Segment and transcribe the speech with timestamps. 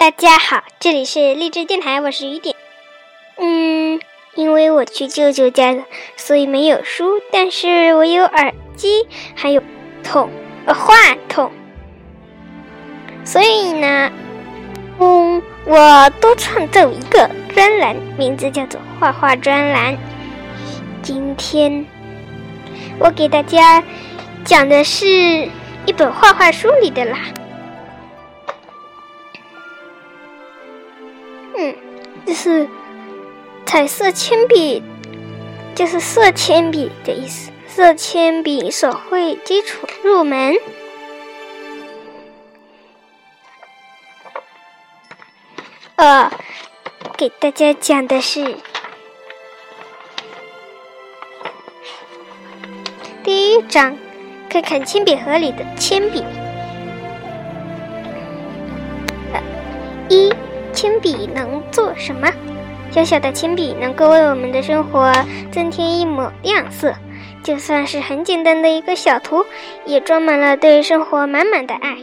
[0.00, 2.56] 大家好，这里是励志电台，我是雨点。
[3.36, 4.00] 嗯，
[4.34, 5.84] 因为我去舅舅家了，
[6.16, 9.62] 所以没有书，但是我有耳机，还有
[10.02, 10.30] 筒
[10.64, 10.94] 呃话
[11.28, 11.52] 筒，
[13.26, 14.10] 所以呢，
[15.00, 19.98] 嗯，我多创造一个专栏，名字叫做画画专栏。
[21.02, 21.84] 今天
[22.98, 23.84] 我给大家
[24.46, 25.06] 讲的是
[25.84, 27.18] 一本画画书里的啦。
[32.42, 32.66] 是
[33.66, 34.82] 彩色铅笔，
[35.74, 37.50] 就是色铅笔的意思。
[37.68, 40.56] 色铅笔手绘基础入门。
[45.96, 46.32] 呃，
[47.18, 48.56] 给大家讲的是
[53.22, 53.94] 第一章，
[54.48, 56.24] 看看铅笔盒里的铅笔。
[60.08, 60.32] 一。
[60.80, 62.32] 铅笔能做什么？
[62.90, 65.12] 小小的铅笔能够为我们的生活
[65.52, 66.94] 增添一抹亮色，
[67.42, 69.44] 就算是很简单的一个小图，
[69.84, 71.98] 也装满了对生活满满的爱。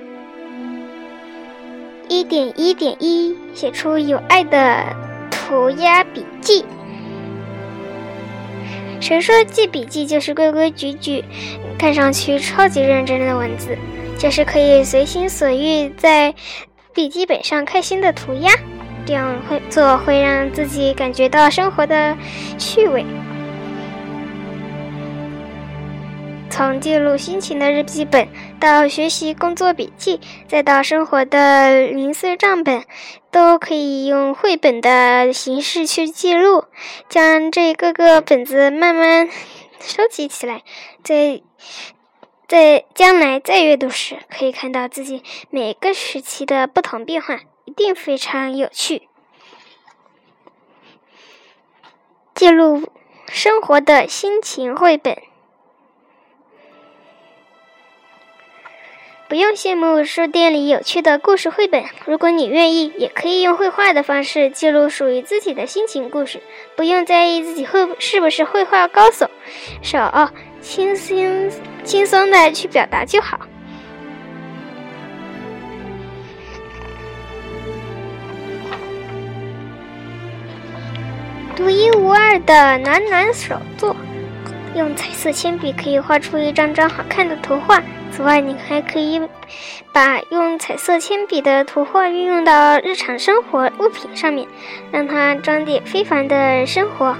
[2.07, 4.83] 一点一点一，写出有爱的
[5.31, 6.63] 涂鸦笔记。
[9.01, 11.25] 谁说记笔记就是规规矩矩、
[11.79, 13.75] 看上去超级认真的文字？
[14.19, 16.35] 就是可以随心所欲在。
[16.97, 18.51] 笔记本上开心的涂鸦，
[19.05, 22.17] 这样会做会让自己感觉到生活的
[22.57, 23.05] 趣味。
[26.49, 28.27] 从记录心情的日记本，
[28.59, 32.83] 到学习工作笔记，再到生活的零碎账本，
[33.29, 36.63] 都可以用绘本的形式去记录。
[37.07, 39.29] 将这一个个本子慢慢
[39.79, 40.63] 收集起来，
[41.03, 41.43] 在。
[42.47, 49.09] 在将来再阅读时，可以看到自己每个时期的不同变化，一定非常有趣。
[52.33, 52.89] 记录
[53.27, 55.21] 生活的心情绘本，
[59.29, 61.83] 不用羡慕书店里有趣的故事绘本。
[62.05, 66.41] 如果你愿意，也可以用绘画的方式记录属于自己的心情故事。
[66.77, 69.29] 不用在意自己会是不是绘画高手，
[69.81, 69.99] 手。
[70.59, 71.51] 轻松、
[71.83, 73.39] 轻松的去表达就好。
[81.55, 83.95] 独一无二的暖暖手作，
[84.77, 87.81] 用彩色铅笔可以画出一张张好看的图画。
[88.11, 89.19] 此外，你还可以
[89.91, 94.47] 把用彩色铅笔的图画运用到日常生活物品上面，
[94.91, 97.17] 让它装点非凡的生活。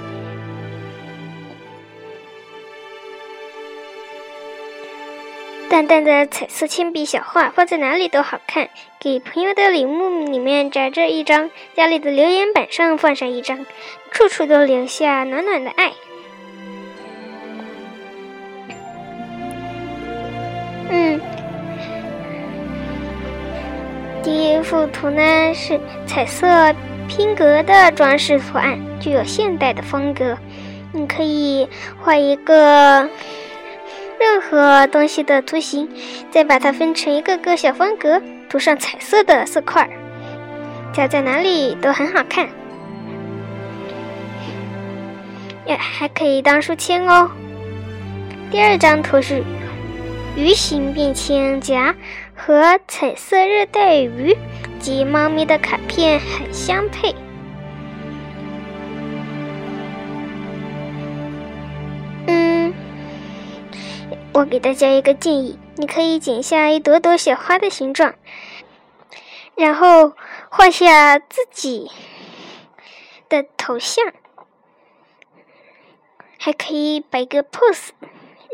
[5.68, 8.70] 淡淡的彩色铅笔小画放在哪里都好看。
[8.98, 13.66] 给朋友的礼物里面夹着一张，家里的留言板上放上一张，
[14.10, 15.92] 处处都留下暖暖的爱。
[24.58, 26.74] 这幅图呢是彩色
[27.06, 30.36] 拼格的装饰图案，具有现代的风格。
[30.90, 31.68] 你可以
[32.00, 33.08] 画一个。
[34.18, 35.88] 任何东西的图形，
[36.32, 38.20] 再把它分成一个个小方格，
[38.50, 39.88] 涂上彩色的色块，
[40.92, 42.48] 夹在哪里都很好看。
[45.66, 47.30] 也还可以当书签哦。
[48.50, 49.40] 第二张图是
[50.36, 51.94] 鱼形便签夹
[52.38, 54.34] 和彩色热带鱼
[54.78, 57.14] 及猫咪的卡片很相配。
[62.26, 62.72] 嗯
[64.32, 68.14] 我给大家一个建议，你可以剪下一朵朵小花的形状，
[69.56, 70.12] 然后
[70.48, 71.90] 画下自己
[73.28, 74.04] 的头像，
[76.38, 77.88] 还可以摆个 pose，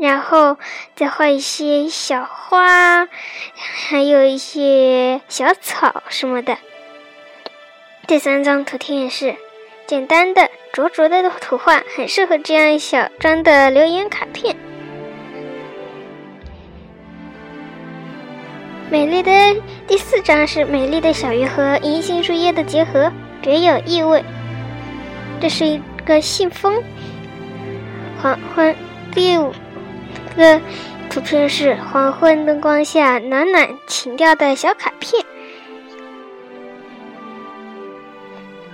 [0.00, 0.58] 然后
[0.96, 3.08] 再画一些小花，
[3.54, 6.58] 还有一些小草什么的。
[8.06, 9.36] 第三张图片是
[9.86, 14.56] 简单的、拙拙的图画，很适合这样小张的留言卡片。
[18.90, 19.56] 美丽的
[19.86, 23.10] 第四张是美丽的小鱼和银杏树叶的结合，
[23.40, 24.22] 别有意味。
[25.40, 26.82] 这是一个信封。
[28.20, 28.76] 黄昏，
[29.12, 29.52] 第五
[30.36, 30.60] 个
[31.10, 35.24] 图片是黄昏灯光下暖暖情调的小卡片。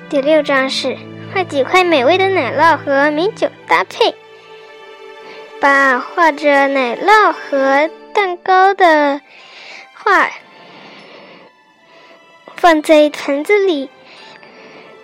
[0.08, 0.96] 第六张是
[1.32, 4.14] 画几块美味的奶酪和美酒搭配，
[5.60, 9.20] 把画着奶酪和蛋糕的。
[10.02, 10.30] 画
[12.56, 13.90] 放在盆子里，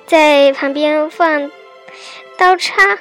[0.06, 1.50] 在旁边放
[2.38, 2.98] 刀叉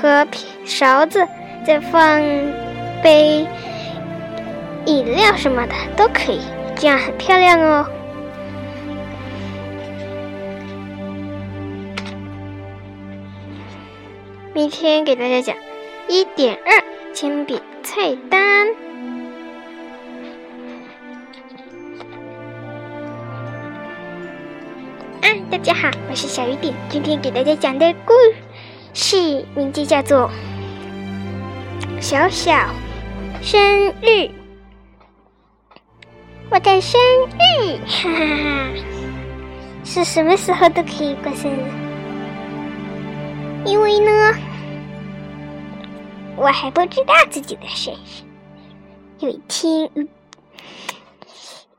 [0.00, 0.26] 和
[0.64, 1.26] 勺子，
[1.66, 2.22] 再放
[3.02, 3.44] 杯
[4.84, 6.38] 饮料什么的都可以，
[6.76, 7.84] 这样很漂亮哦。
[14.54, 15.56] 明天给大家讲
[16.06, 18.68] 一点二铅笔菜单。
[25.20, 28.12] 啊，大家好，我是小雨点，今天给大家讲的故
[28.94, 30.30] 事名字叫做
[32.00, 32.52] 《小小
[33.42, 34.06] 生日》。
[36.50, 37.00] 我的生
[37.30, 38.70] 日，哈哈哈，
[39.84, 41.64] 是什么时候都可以过生日。
[43.64, 44.34] 因为呢，
[46.36, 48.22] 我还不知道自己的生日。
[49.18, 49.90] 有一天，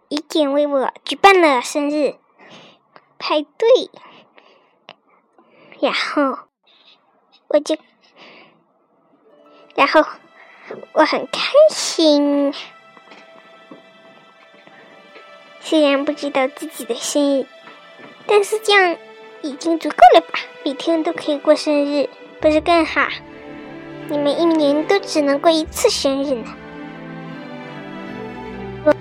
[0.10, 2.16] 一点为我举办了生日
[3.18, 3.70] 派对，
[5.80, 6.40] 然后
[7.48, 7.78] 我就，
[9.78, 10.04] 然后
[10.92, 11.40] 我很开
[11.70, 12.54] 心。
[15.62, 17.46] 虽然不知道自己的生日，
[18.26, 18.98] 但是这样。
[19.44, 20.40] 已经足够了吧？
[20.66, 22.10] 每天都可以过生日，
[22.42, 23.08] 不是更好？
[24.10, 26.46] 你们一年都只能过一次生日呢。
[28.84, 28.94] 我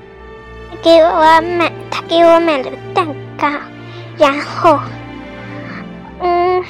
[0.83, 3.07] 给我买，他给我买了蛋
[3.39, 3.51] 糕，
[4.19, 4.79] 然后，
[6.21, 6.63] 嗯，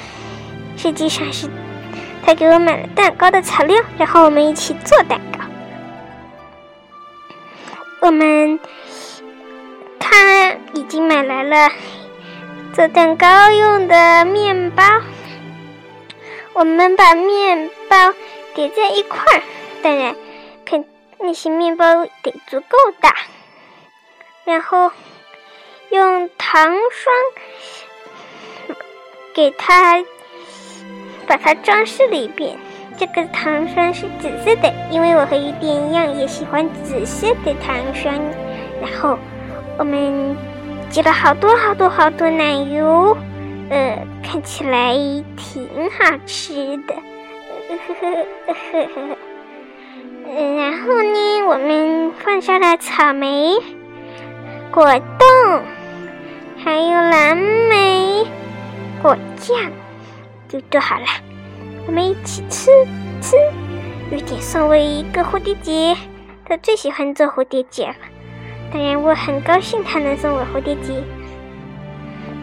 [0.77, 1.47] 实际上是
[2.27, 5.45] 他给我买了蛋糕的材料，然后我们一起做蛋糕。
[8.01, 8.59] 我们
[9.97, 11.71] 他已经买来了。
[12.73, 14.83] 做蛋糕用的面包，
[16.51, 18.13] 我们把面包
[18.53, 19.41] 叠在一块儿，
[19.81, 20.13] 当然，
[20.65, 20.83] 肯
[21.19, 23.15] 那些面包得足够大。
[24.43, 24.91] 然后
[25.91, 27.15] 用糖霜
[29.33, 30.03] 给它
[31.27, 32.57] 把它装饰了一遍。
[32.97, 38.13] 这个糖霜是紫色的，因为我和雨点一样也喜欢紫色的糖霜。
[38.81, 39.19] 然后
[39.77, 40.35] 我们。
[40.89, 43.17] 挤了好多好多好多奶油，
[43.69, 44.93] 呃，看起来
[45.35, 46.95] 挺好吃的。
[50.33, 53.57] 嗯， 然后呢，我们放上了草莓、
[54.71, 54.85] 果
[55.19, 55.61] 冻，
[56.63, 58.25] 还有蓝莓
[59.01, 59.57] 果酱，
[60.47, 61.05] 就做好了。
[61.85, 62.71] 我们一起吃
[63.21, 63.35] 吃。
[64.09, 65.95] 雨点送我一个蝴蝶结，
[66.45, 67.95] 他最喜欢做蝴蝶结了。
[68.71, 71.03] 当然，我很高兴他能送我蝴蝶结。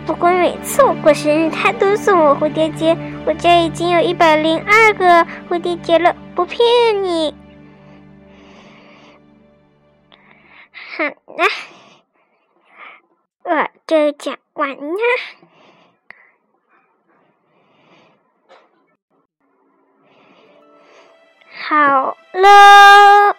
[0.06, 2.95] 不过每次我过生日，他都送我蝴蝶结。
[3.25, 6.62] 我家已经有一百零二个蝴蝶结了，不骗
[7.03, 7.35] 你。
[10.97, 11.47] 好啦，
[13.45, 15.44] 我就讲完啦。
[21.66, 23.37] 好了。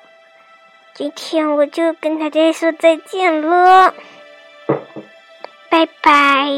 [0.96, 3.94] 今天我就跟大家说再见了，
[5.70, 6.50] 拜拜。